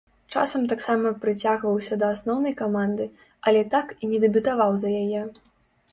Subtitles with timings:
[0.35, 3.05] Часам таксама прыцягваўся да асноўнай каманды,
[3.49, 5.21] але так і не дэбютаваў за яе.